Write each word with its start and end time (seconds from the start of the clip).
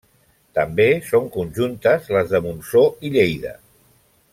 També 0.59 0.87
són 1.09 1.27
conjuntes 1.37 2.09
les 2.17 2.33
de 2.35 2.43
Montsó 2.49 2.85
i 3.11 3.17
Lleida. 3.19 3.57